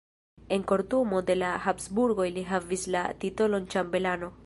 En 0.55 0.63
kortumo 0.71 1.19
de 1.27 1.35
la 1.41 1.51
Habsburgoj 1.67 2.27
li 2.39 2.47
havis 2.55 2.91
la 2.97 3.07
titolon 3.25 3.73
ĉambelano. 3.77 4.37